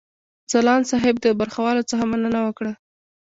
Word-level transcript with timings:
ځلاند 0.51 0.85
صاحب 0.91 1.15
د 1.21 1.27
برخوالو 1.39 1.87
څخه 1.89 2.03
مننه 2.11 2.39
وکړه. 2.47 2.73